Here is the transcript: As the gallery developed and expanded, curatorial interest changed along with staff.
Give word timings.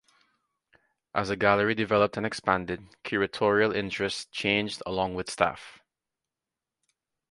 As 1.13 1.27
the 1.29 1.35
gallery 1.35 1.75
developed 1.75 2.17
and 2.17 2.25
expanded, 2.25 2.87
curatorial 3.03 3.71
interest 3.75 4.31
changed 4.31 4.81
along 4.87 5.13
with 5.13 5.29
staff. 5.29 5.77